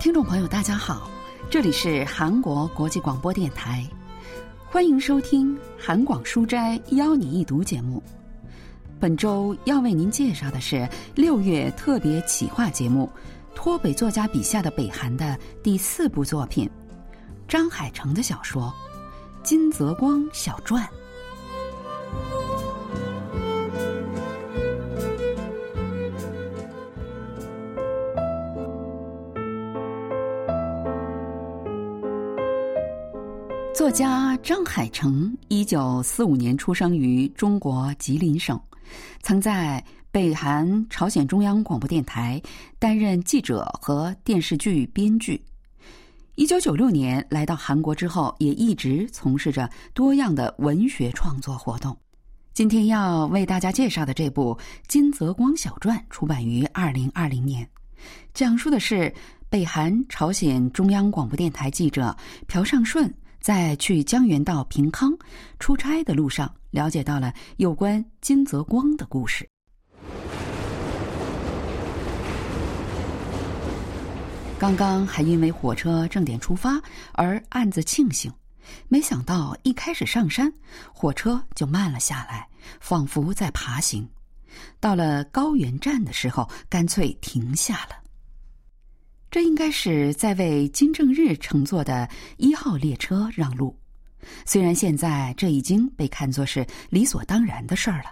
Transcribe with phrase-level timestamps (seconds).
[0.00, 1.10] 听众朋友，大家好，
[1.50, 3.86] 这里是韩国国际广播电台，
[4.64, 8.02] 欢迎收听《韩广书斋邀你一读》节目。
[8.98, 13.10] 本周要为您介绍的是六月特别企划节目
[13.54, 16.68] 《脱北作家笔下的北韩》的第四部作品——
[17.46, 18.72] 张海成的小说
[19.42, 20.82] 《金泽光小传》。
[33.90, 38.56] 作家张海成，一九四五年出生于中国吉林省，
[39.20, 42.40] 曾在北韩朝鲜中央广播电台
[42.78, 45.42] 担任记者和电视剧编剧。
[46.36, 51.98] 一九九六年来到韩国之后，也一直从事着多样的文学创作活动。
[52.54, 57.68] 今天要为大家介绍的这部《金泽光小传》出版于二零二零年，
[58.34, 59.12] 讲述的是
[59.48, 62.16] 北韩朝鲜中央广播电台记者
[62.46, 63.12] 朴尚顺。
[63.40, 65.12] 在去江原道平康
[65.58, 69.48] 出差的路上，了解到了有关金泽光的故事。
[74.58, 76.78] 刚刚还因为火车正点出发
[77.12, 78.30] 而暗自庆幸，
[78.88, 80.52] 没想到一开始上山，
[80.92, 82.46] 火车就慢了下来，
[82.78, 84.06] 仿佛在爬行。
[84.78, 87.99] 到了高原站的时候，干脆停下了。
[89.30, 93.78] 这应该是在为金正日乘坐的一号列车让路，
[94.44, 98.10] 虽然现在这已经被看作是理所当然的事儿了，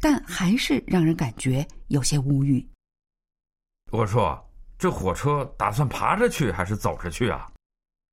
[0.00, 2.64] 但还是让人感觉有些无语。
[3.90, 4.40] 我说，
[4.78, 7.50] 这火车打算爬着去还是走着去啊？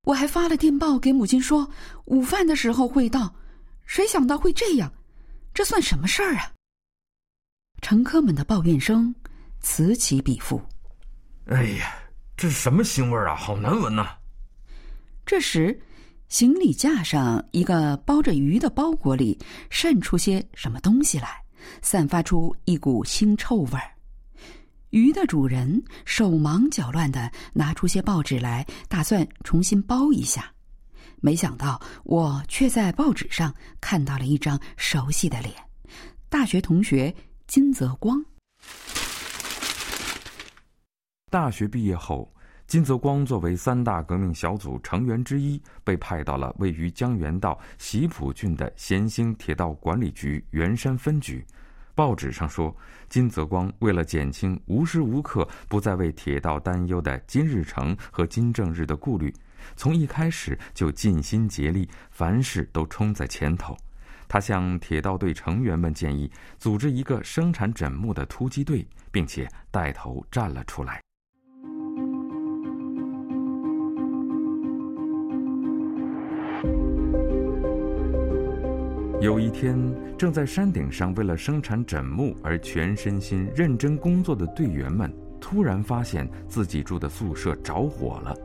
[0.04, 1.70] 我还发了电报给母亲说，
[2.06, 3.36] 午饭的时候会到，
[3.86, 4.92] 谁想到会这样？
[5.54, 6.52] 这算什么事儿啊？
[7.84, 9.14] 乘客们的抱怨声
[9.60, 10.60] 此起彼伏。
[11.46, 11.94] 哎呀！
[12.42, 13.36] 这是什么腥味啊？
[13.36, 14.16] 好难闻呐！
[15.28, 15.80] 这时，
[16.28, 19.38] 行李架上一个包着鱼的包裹里
[19.70, 21.40] 渗出些什么东西来，
[21.84, 23.92] 散发出一股腥臭味儿。
[24.90, 30.52] 鱼的主人手忙脚乱的拿出些报纸来，打算重新包一下。
[31.18, 35.54] 没想到，我却在报纸上看到了一张熟悉的脸——
[36.28, 37.14] 大学同学
[37.46, 38.26] 金泽光。
[41.32, 42.30] 大学毕业后，
[42.68, 51.42] 金泽光作为三大革命小组成员之一，被派到了位于江原道喜浦郡的咸兴铁道管理局元山分局。
[51.96, 52.76] 报纸上说，
[53.08, 59.34] 金泽光为了减轻无时无刻不在为铁道担忧的金日成和金正日的顾虑，
[59.78, 63.74] 从一开始就尽心竭力，凡事都冲在前头。
[64.28, 71.02] 他向铁道队成员们建议，组织一个生产枕木的突击队，并且带头站了出来。
[79.22, 79.78] 有一天，
[80.18, 88.36] 正在山顶上为了生产枕木而全身心认真工作的队员们，突然发现自己住的宿舍着火了。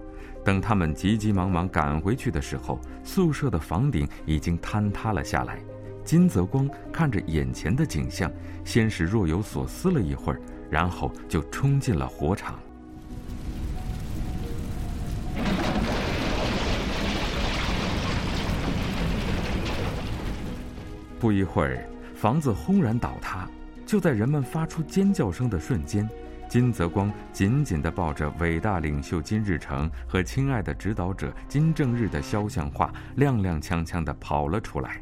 [0.44, 5.58] 等他们急急忙忙赶回去的时候，宿舍的房顶已经坍塌了下来。
[6.04, 8.30] 金泽光看着眼前的景象，
[8.62, 10.38] 先是若有所思了一会儿，
[10.68, 12.60] 然后就冲进了火场。
[21.18, 23.48] 不一会儿，房子轰然倒塌。
[23.84, 26.08] 就在人们发出尖叫声的瞬间，
[26.48, 35.00] 金泽光紧紧地抱着伟大领袖金日成和亲爱的指导者金正日的肖像画，踉踉跄跄地跑了出来。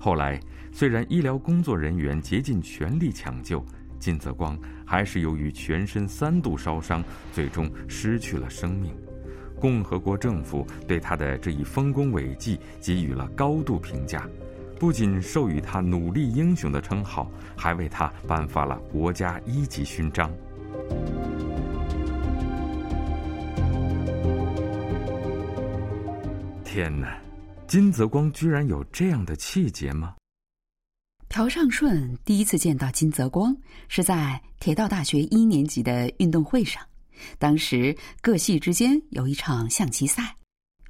[0.00, 0.38] 后来，
[0.72, 3.64] 虽然医疗工作人员竭尽全力抢救，
[3.98, 7.02] 金泽光还是由于全身三度烧伤，
[7.32, 8.92] 最终失去了生命。
[9.60, 14.28] 共和国政府对他的这一丰功伟绩给予了高度评价。
[14.78, 20.30] 不仅授予他“努力英雄”的称号，还为他颁发了国家一级勋章。
[26.64, 27.16] 天哪，
[27.66, 30.14] 金泽光居然有这样的气节吗？
[31.28, 33.56] 朴尚顺第一次见到金泽光
[33.88, 36.82] 是在铁道大学一年级的运动会上，
[37.38, 40.36] 当时各系之间有一场象棋赛。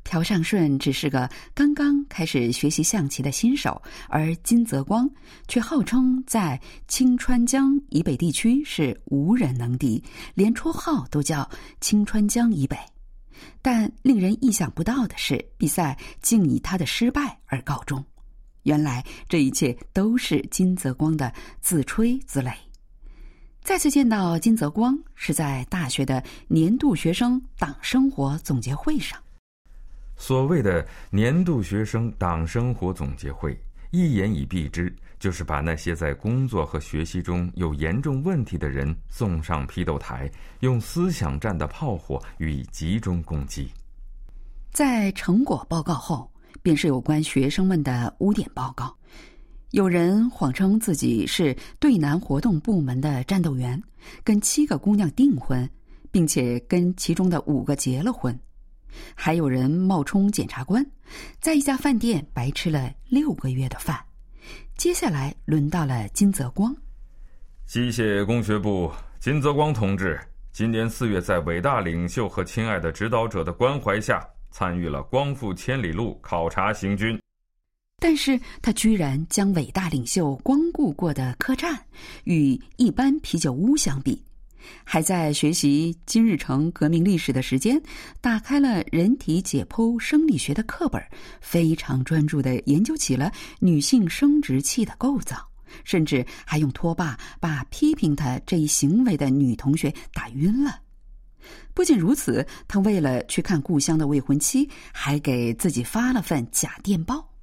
[0.04, 5.10] 朴尚顺只是个刚刚开始学习象棋的新手，而金泽光
[5.48, 10.02] 却号称在青川江以北地区是无人能敌，
[10.34, 11.48] 连绰号都叫
[11.80, 12.76] “青川江以北”。
[13.60, 18.02] 但令人意想不到的是，比赛竟以他的失败而告终。
[18.62, 22.54] 原来这一切都是金泽光的自吹自擂。
[23.62, 29.18] 再次见到金泽光是在大学的年度学生党生活总结会上。
[30.16, 33.58] 所谓的年度学生党生活总结会，
[33.90, 40.30] 一言以蔽之，就是把那些在工作和学习中有严重问题的人送上批斗台，
[40.60, 43.68] 用思想战的炮火予以集中攻击。
[44.70, 46.30] 在成果报告后，
[46.62, 48.94] 便是有关学生们的污点报告。
[49.70, 53.82] 有人谎称自己是对南活动部门的战斗员，
[54.22, 55.68] 跟七个姑娘订婚，
[56.12, 58.38] 并且跟其中的五个结了婚。
[59.14, 60.84] 还有人冒充检察官，
[61.40, 63.98] 在一家饭店白吃了六个月的饭。
[64.76, 66.74] 接下来轮到了金泽光。
[67.66, 70.20] 机械工学部金泽光同志，
[70.52, 77.18] 今年四月在伟大领袖和亲爱的指导者的关怀下，参与了光复千里路考察行军。
[78.00, 81.74] 但是他居然将伟大领袖光顾过的客栈
[82.24, 84.22] 与一般啤酒屋相比，
[84.84, 87.80] 还在学习金日成革命历史的时间，
[88.20, 91.02] 打开了人体解剖生理学的课本，
[91.40, 95.36] 非常专注的研究起了女性生殖器的构造，
[95.84, 100.80] 甚至还用拖把把批评他这一行为的女同学打晕了。
[101.74, 107.33] 不仅如此，他为了去看故乡的未婚妻，还给自己发了份假电报。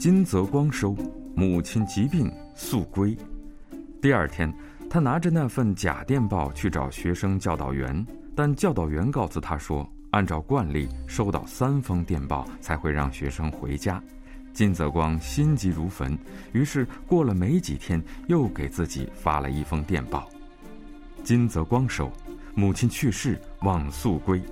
[0.00, 0.96] 金泽光收，
[1.36, 3.14] 母亲疾病速归。
[4.00, 4.50] 第二天，
[4.88, 14.02] 他拿着那份假电报去找学生教导员，但教导员告诉他说，按照惯例，收到三封电报才会让学生回家。
[14.54, 16.18] 金泽光心急如焚，
[16.52, 20.26] 于是过了没几天，又给自己发了一封电报。
[21.22, 22.10] 金泽光收。
[22.54, 24.42] 母亲去世，望速归。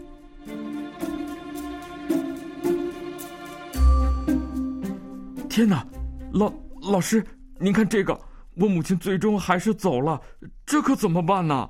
[5.58, 5.84] 天哪，
[6.30, 6.52] 老
[6.82, 7.20] 老师，
[7.58, 8.16] 您看这个，
[8.54, 10.22] 我母亲最终还是走了，
[10.64, 11.68] 这可怎么办呢？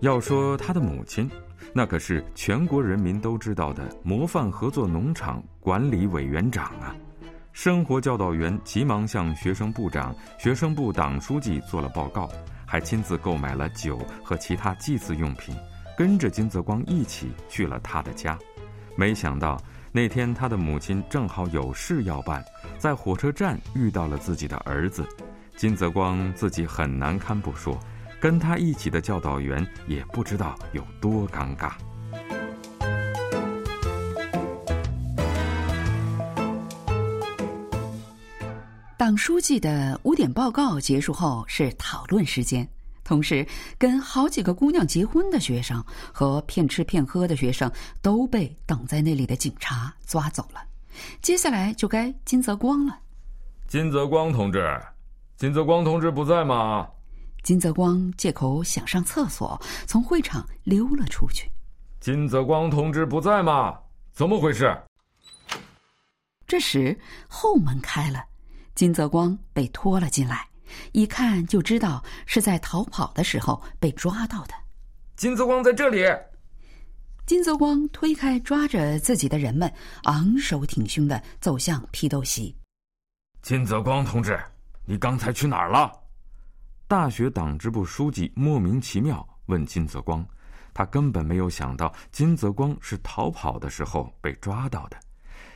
[0.00, 1.30] 要说他的母亲，
[1.74, 6.96] 那可是全国人民都知道的模范合作农场管理委员长啊。
[7.52, 12.30] 生活教导员急忙向学生部长、学生部党书记做了报告，
[12.64, 15.54] 还亲自购买了酒和其他祭祀用品，
[15.96, 18.38] 跟着金泽光一起去了他的家。
[18.96, 19.60] 没想到
[19.92, 22.44] 那天他的母亲正好有事要办，
[22.78, 25.06] 在火车站遇到了自己的儿子。
[25.56, 27.78] 金泽光自己很难堪不说，
[28.20, 31.72] 跟他一起的教导员也不知道有多尴尬。
[38.96, 42.66] 党书记的五点报告结束后是讨论时间，
[43.04, 43.46] 同时
[43.78, 47.70] 跟好几个姑娘结婚的学生和骗吃骗喝的学生
[48.02, 50.60] 都被等在那里的警察抓走了。
[51.20, 52.98] 接下来就该金泽光了。
[53.68, 54.80] 金泽光同志，
[55.36, 56.88] 金泽光同志不在吗？
[57.42, 61.50] 金泽光借口想上厕所，从会场溜了出去。
[62.00, 63.78] 金泽光同志不在吗？
[64.12, 64.74] 怎么回事？
[66.46, 66.98] 这时
[67.28, 68.24] 后门开了。
[68.74, 70.46] 金泽光被拖了进来，
[70.92, 74.54] 一看就知道是在逃跑的时候被抓到的。
[75.16, 76.04] 金泽光在这里。
[77.26, 79.72] 金泽光推开抓着自己的人们，
[80.02, 82.54] 昂首挺胸的走向批斗席。
[83.40, 84.38] 金泽光同志，
[84.84, 85.90] 你刚才去哪儿了？
[86.86, 90.22] 大学党支部书记莫名其妙问金泽光，
[90.74, 94.96] 他根本没有想到金泽光是逃跑的时候被抓到的。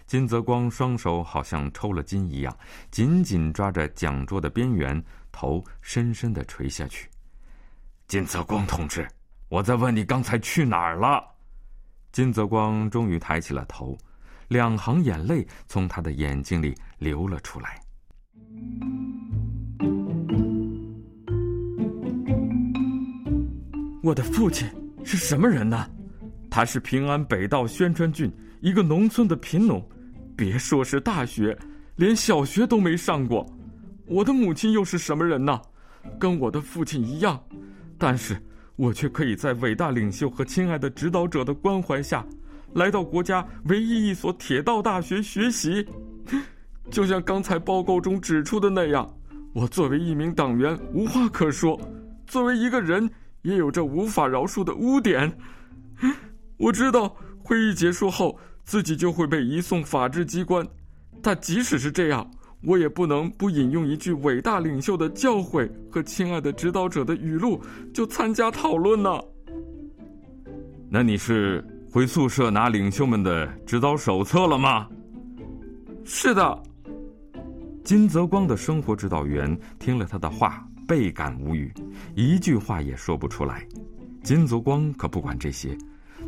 [0.08, 2.58] 金泽光双手好像抽了筋一样，
[2.90, 7.10] 紧紧抓着讲桌的边缘，头深深的垂下去。
[8.06, 9.06] 金泽光同志，
[9.50, 11.22] 我在问你刚才去哪儿了？
[12.10, 13.98] 金泽光终于抬起了头，
[14.48, 17.78] 两行眼泪从他的眼睛里流了出来。
[24.02, 24.66] 我的父亲
[25.04, 25.86] 是什么人呢？
[26.50, 29.86] 他是平安北道宣川郡一个农村的贫农。
[30.38, 31.58] 别说是大学，
[31.96, 33.44] 连小学都没上过。
[34.06, 35.60] 我的母亲又是什么人呢？
[36.16, 37.42] 跟我的父亲一样，
[37.98, 38.40] 但是
[38.76, 42.24] 我却可以在伟大领袖和亲爱的指导者的关怀下，
[42.74, 45.84] 来到国家唯一一所铁道大学学习。
[46.88, 49.12] 就像刚才报告中指出的那样，
[49.52, 51.76] 我作为一名党员无话可说，
[52.28, 53.10] 作为一个人
[53.42, 55.36] 也有着无法饶恕的污点。
[56.58, 58.38] 我知道会议结束后。
[58.68, 60.62] 自己就会被移送法制机关，
[61.22, 62.30] 但即使是这样，
[62.62, 67.58] 我也不能不引用一句伟大领袖的教诲和亲爱的指导者的语录，
[67.94, 69.18] 就参加讨论呢。
[70.90, 74.86] 那你是回宿舍拿领袖们的指导手册了吗？
[76.04, 76.62] 是的。
[77.82, 81.72] 金泽光的生活指导员听了他的话，倍感无语，
[82.14, 83.66] 一句话也说不出来。
[84.22, 85.74] 金泽光可不管这些，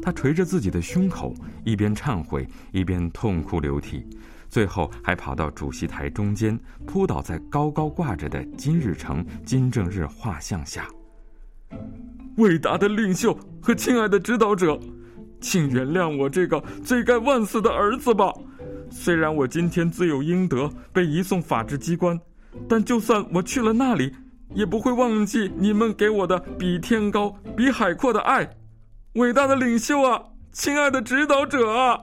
[0.02, 4.06] 他捶着自己的胸口，一边忏悔，一边痛哭流涕，
[4.48, 10.88] 最后还跑到主席台中间，扑倒在高高挂着的金日成、金正日画像下。
[12.36, 14.78] 伟大的领袖和亲爱的指导者，
[15.40, 18.32] 请原谅我这个罪该万死的儿子吧。
[18.90, 22.18] 虽然我今天罪有应得，被移送法制机关，
[22.68, 24.12] 但就算我去了那里，
[24.54, 28.48] 也不会忘记你们给我的比天高、比海阔的爱。
[29.14, 31.98] 伟大的领袖啊，亲爱的指导者啊！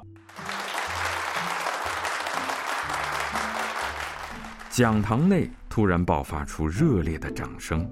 [4.69, 7.89] 讲堂内突然爆发出热烈的掌声。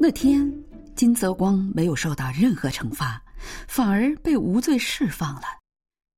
[0.00, 0.48] 那天，
[0.94, 3.20] 金泽光没有受到任何惩罚。
[3.66, 5.42] 反而被无罪释放了。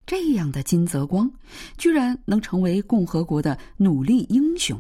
[0.05, 1.31] 这样的金泽光，
[1.79, 4.79] 居然能成为共和国的努力英雄。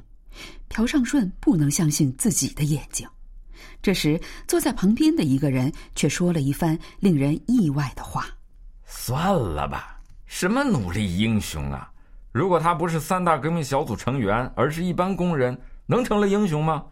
[0.68, 3.08] 朴尚顺不能相信自己的眼睛。
[3.82, 8.26] 这时，坐在旁边的一个人却说了一番令人意外的话
[8.84, 11.90] ：“算了吧，什么努力英雄啊！
[12.32, 15.56] 如果他不是三大革命小组成员，而是一般工人，
[15.86, 16.84] 能成了英雄吗？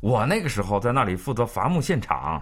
[0.00, 2.40] 我那个时候在那里负责伐木现场。”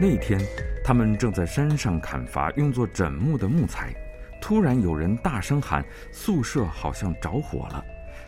[0.00, 0.40] 那天，
[0.84, 3.94] 他们正在山上砍伐用作枕木的木材，
[4.42, 7.82] 突然有人大声喊：“宿舍好像着火了！”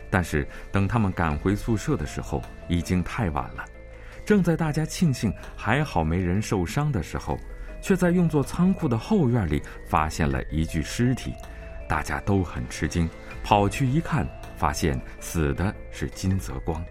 [0.09, 3.65] 但是等他们赶回宿舍的时候，已经太晚了。
[4.25, 7.37] 正在大家庆幸还好没人受伤的时候，
[7.81, 11.33] 却在用作仓库的后院里发现了一具尸体。
[11.87, 13.09] 大家都很吃惊，
[13.43, 16.83] 跑去一看，发现死的是金泽光。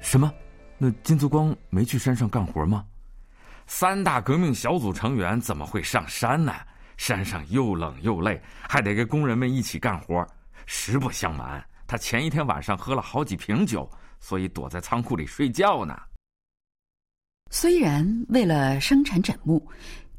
[0.00, 0.32] 什么？
[0.78, 2.84] 那金泽光没去山上干活吗？
[3.66, 6.54] 三大革命小组成员怎么会上山呢？
[6.96, 10.26] 山上又冷又累，还得跟工人们一起干活。
[10.66, 13.88] 实不相瞒，他前一天晚上喝了好几瓶酒，
[14.20, 15.98] 所以躲在仓库里睡觉呢。
[17.50, 19.66] 虽然为了生产枕木，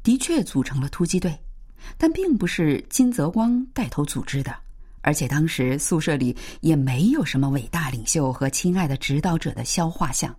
[0.02, 1.38] 的确组成了突击队，
[1.96, 4.54] 但并不是金泽光带头组织的。
[5.02, 10.34] 而且当时宿舍里也没有什么伟大领袖和亲爱的指导者的肖画像。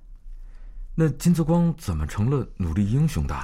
[0.95, 3.35] 那金泽光怎么成了努力英雄的？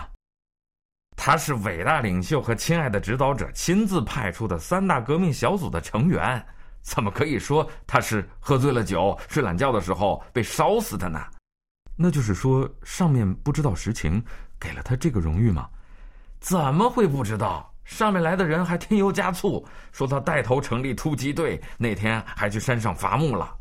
[1.16, 6.46] 他是伟大领袖和亲爱的指导者亲自派出的三大革命小组的成员，
[6.82, 11.20] 怎么可以说他是喝醉了酒睡懒觉的时候被烧死的呢？
[11.96, 14.22] 那就是说上面不知道实情，
[14.60, 15.70] 给了他这个荣誉吗？
[16.42, 17.74] 怎么会不知道？
[17.86, 23.56] 上面来的人还添油加醋，说他带头成立突击队，那天还去山上伐木了。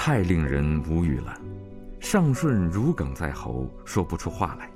[0.00, 1.36] 太令人无语了，
[1.98, 4.70] 尚顺如鲠在喉，说不出话来。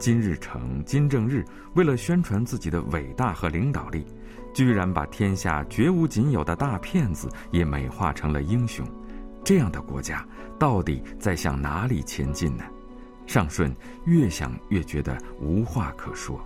[0.00, 1.44] 金日成、金正日
[1.76, 4.04] 为了宣传自己的伟大和领导力，
[4.52, 8.84] 居然把天下绝无仅有的大骗子也美化成了英雄。
[9.44, 10.26] 这样的国家
[10.58, 12.64] 到底在向哪里前进呢？
[13.26, 13.72] 尚顺
[14.06, 16.44] 越想越觉得无话可说。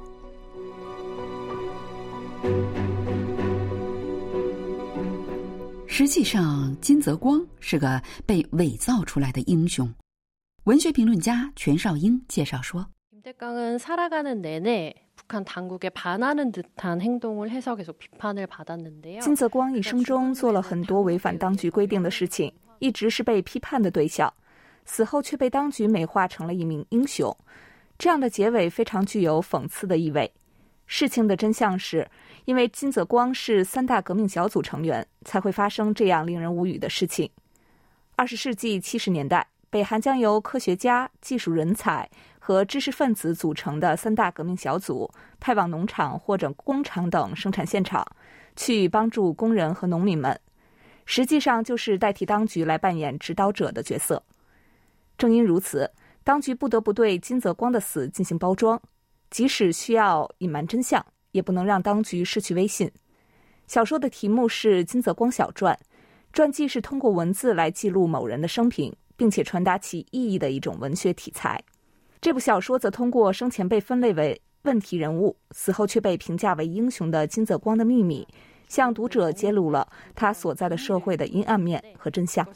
[5.99, 9.93] 实际上，金泽光是个被伪造出来的英雄。
[10.63, 12.87] 文学评论家全少英介绍说
[19.21, 24.33] ：“金泽光一生中做了很多违反当局规定的事情。”一直是被批判的对象，
[24.85, 27.37] 死后却被当局美化成了一名英雄，
[27.99, 30.33] 这样的结尾非常具有讽刺的意味。
[30.91, 32.09] 事情的真相是，
[32.47, 37.31] 因为金泽光是三大革命小组成员，才会发生这样令人无语的事情。
[38.17, 48.05] 二十世纪七十年代，北韩将由科学家、技术人才和知识分子组成的三大革命小组派往农场或者工厂等生产现场，
[48.57, 50.41] 去帮助工人和农民们。
[51.05, 54.23] 实际上就是代替当局来扮演指导者的角色。
[55.19, 55.91] 正因如此，
[56.25, 58.81] 当局不得不对金泽光的死进行包装，
[59.31, 62.91] 即使需要隐瞒真相，也不能让当局失去威信。
[63.67, 65.75] 小说的题目是《金泽光小传》，
[66.33, 71.63] 传记是通过文字来记录某人的生平，并且传达其意义的一种文学题材。
[72.21, 78.27] 这部小说则通过生前被分类为问题人物，死后却被评价为英雄的金泽光的秘密。
[78.69, 82.47] 向读者揭露了他所在的社会的阴暗面和真相。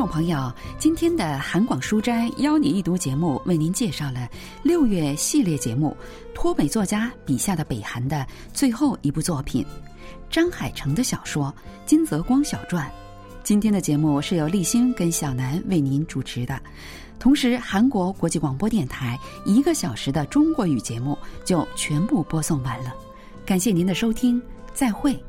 [0.00, 4.26] 众朋友，今天的韩广书斋邀你一读节目，为您介绍了
[4.62, 5.94] 六月系列节目
[6.34, 9.62] 脱北作家笔下的北韩的最后一部作品——
[10.30, 11.54] 张海成的小说
[11.84, 12.86] 《金泽光小传》。
[13.42, 16.58] 今天的节目是由立新跟小南为您主持的，
[17.18, 22.94] 同时韩国国际广播电台一个小时的中国语节目就全部播送完了。
[23.44, 24.40] 感谢您的收听，
[24.72, 25.22] 再会。